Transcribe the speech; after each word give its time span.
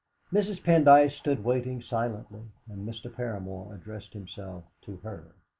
Mrs. 0.33 0.63
Pendyce 0.63 1.11
stood 1.15 1.43
waiting 1.43 1.79
silently, 1.79 2.41
and 2.67 2.89
Mr. 2.89 3.07
Paramor 3.07 3.71
addressed 3.75 4.13
himself 4.13 4.63
to 4.81 4.95
her. 5.03 5.35